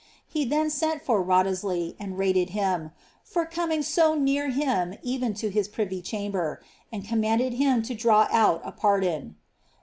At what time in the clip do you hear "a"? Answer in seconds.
8.65-8.71